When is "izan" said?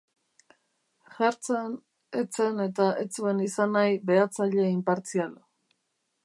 3.49-3.77